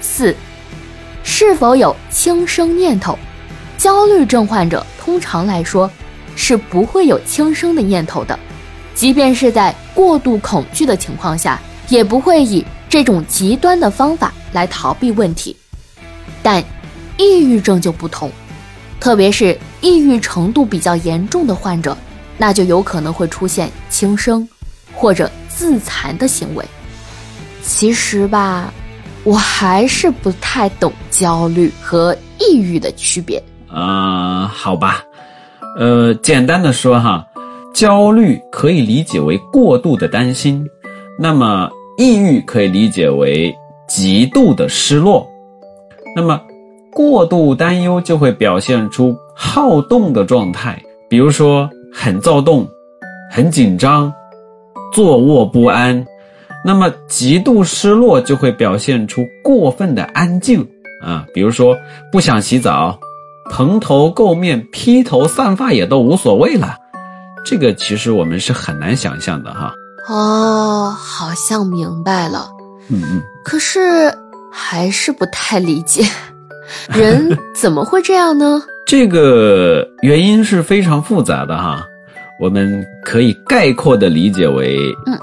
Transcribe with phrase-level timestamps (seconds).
[0.00, 0.34] 四，
[1.22, 3.18] 是否有轻生念头？
[3.76, 5.88] 焦虑症患者通常来说
[6.34, 8.38] 是不会有轻生的念头的，
[8.94, 15.56] 即便是在过度恐惧的情况下，也不会以这种极端的方法来逃避问题。
[16.42, 16.62] 但
[17.16, 18.30] 抑郁症就不同，
[18.98, 21.96] 特别是抑郁程度比较严重的患者，
[22.36, 24.48] 那就有可能会出现轻生
[24.92, 26.64] 或者自残的行为。
[27.62, 28.72] 其实吧，
[29.24, 33.42] 我还是不太懂焦虑和抑郁的区别。
[33.70, 35.04] 啊，好吧，
[35.78, 37.26] 呃，简单的说哈，
[37.74, 40.66] 焦虑可以理解为过度的担心，
[41.18, 43.54] 那么抑郁可以理解为
[43.86, 45.26] 极度的失落。
[46.16, 46.40] 那么，
[46.92, 52.66] 过度担忧就会表现出好动的状态，比如说很躁动、
[53.30, 54.12] 很紧张、
[54.92, 56.04] 坐卧不安。
[56.68, 60.60] 那么，极度失落就会表现出过分的安静
[61.02, 61.74] 啊，比如说
[62.12, 63.00] 不想洗澡、
[63.50, 66.76] 蓬头垢面、披头散发也都无所谓了。
[67.42, 69.72] 这个其实我们是很难想象的哈。
[70.10, 72.50] 哦，好像明白了。
[72.90, 73.22] 嗯嗯。
[73.42, 74.12] 可是
[74.52, 76.04] 还是不太理解，
[76.92, 78.62] 人怎么会这样呢？
[78.86, 81.82] 这个原因是非常复杂的哈，
[82.38, 85.18] 我们可以概括的理解为，嗯。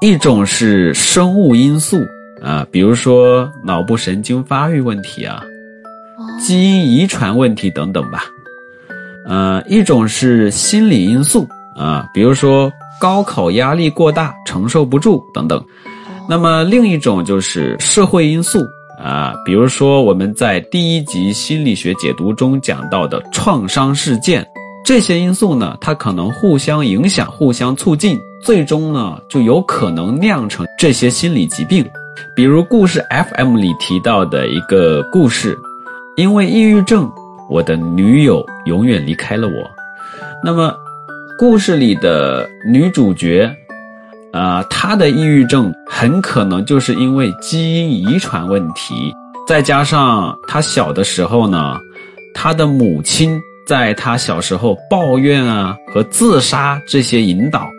[0.00, 1.98] 一种是生物因素
[2.42, 5.42] 啊，比如说脑部神经发育问题啊，
[6.40, 8.24] 基因遗传问题等等吧。
[9.26, 15.62] 呃，一种是心理因素啊，比如说高考压力过大承受不住等等。
[16.26, 18.58] 那么另一种就是社会因素
[18.98, 24.46] 啊，比如说我们在第一集心理学解读中讲到的创伤事件。
[24.84, 31.88] 这些因素呢，它可能互相影响、互相促进，最终呢，就有可能酿成这些心理疾病。
[32.34, 35.56] 比如故事 FM 里提到的一个故事，
[36.16, 37.08] 因为抑郁症，
[37.48, 39.70] 我的女友永远离开了我。
[40.42, 40.74] 那么，
[41.38, 43.54] 故事里的女主角，
[44.32, 49.14] 啊，她的抑郁症很可能就是因为基因遗传问题，
[49.46, 51.78] 再加上她小的时候呢，
[52.34, 53.40] 她的母亲。
[53.70, 57.70] 在他小时候抱怨啊和自杀这些引导，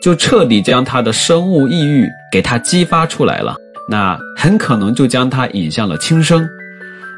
[0.00, 3.56] 就彻底将他的生物抑郁给他激发出来了。
[3.88, 6.48] 那很可能就将他引向了轻生。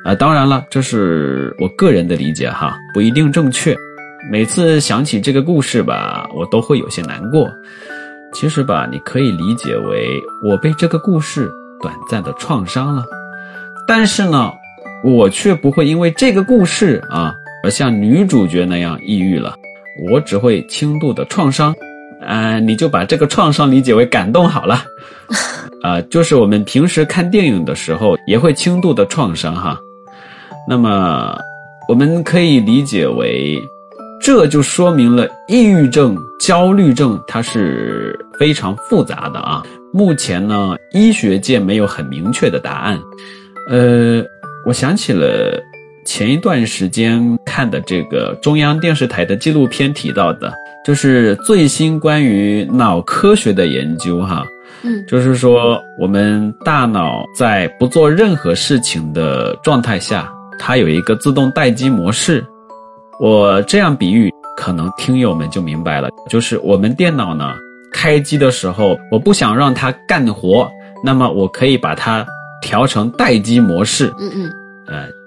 [0.02, 3.76] 啊，当然了，这是我个人的理解哈，不一定正确。
[4.30, 7.46] 每次想起这个故事吧，我都会有些难过。
[8.32, 10.08] 其实吧，你可以理解为
[10.42, 11.50] 我被这个故事
[11.82, 13.04] 短暂的创伤了，
[13.86, 14.50] 但是呢，
[15.04, 17.34] 我却不会因为这个故事啊。
[17.62, 19.54] 而像女主角那样抑郁了，
[20.10, 21.74] 我只会轻度的创伤，
[22.20, 24.84] 啊，你就把这个创伤理解为感动好了，
[25.82, 29.78] 啊，就是我们平时看电影的时候也会轻度的创伤哈，
[30.68, 31.38] 那么
[31.88, 33.56] 我们可以理解为，
[34.20, 39.62] 这就说明了抑郁症、焦虑症它是非常复杂的啊，
[39.92, 43.00] 目前呢，医学界没有很明确的答案，
[43.68, 44.24] 呃，
[44.66, 45.62] 我想起了。
[46.04, 50.52] 前一段时间看的这个中央电视台的纪录片提到的，
[50.84, 54.44] 就是最新关于脑科学的研究哈，
[54.82, 62.44] 嗯，就是说我们大脑在不做任何事情的状态下，它有一个自动待机模式。
[63.20, 67.54] 我这样比喻，可能听友们就明白了，就是我们电脑呢
[67.92, 70.68] 开机的时候，我不想让它干活，
[71.04, 72.26] 那么我可以把它
[72.60, 74.12] 调成待机模式。
[74.18, 74.52] 嗯嗯，
[74.88, 75.21] 呃。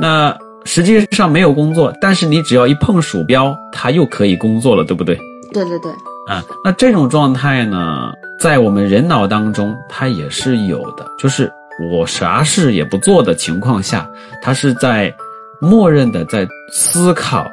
[0.00, 5.14] 那实际上没有工作，但是你只要一碰鼠标，它又可以工作了，对不对？
[5.52, 5.92] 对对对。
[6.26, 8.10] 啊，那这种状态呢，
[8.40, 11.06] 在我们人脑当中，它也是有的。
[11.18, 11.52] 就是
[11.92, 14.08] 我啥事也不做的情况下，
[14.42, 15.14] 它是在
[15.60, 17.46] 默认的在思考，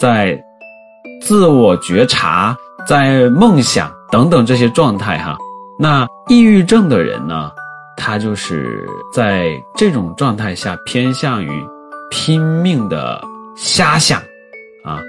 [0.00, 0.36] 在
[1.22, 2.56] 自我觉察，
[2.86, 5.38] 在梦想等等这些状态哈。
[5.78, 7.52] 那抑郁症的人呢，
[7.96, 8.84] 他就是
[9.14, 11.48] 在这种状态下偏向于。
[12.10, 13.22] 拼命的
[13.56, 14.20] 瞎想，
[14.84, 15.00] 啊，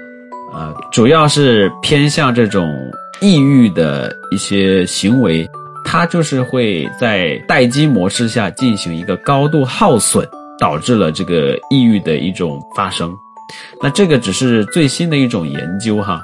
[0.52, 2.68] 呃，主要是偏向这种
[3.20, 5.48] 抑郁的一些行为，
[5.84, 10.26] 它就是会在待机模式下进行一个高度耗损，
[10.58, 13.12] 导致了这个抑郁的一种发生。
[13.82, 16.22] 那这个只是最新的一种研究哈。